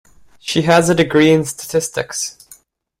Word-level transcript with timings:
She 0.39 0.63
has 0.63 0.89
a 0.89 0.95
degree 0.95 1.29
in 1.31 1.45
Statistics. 1.45 2.39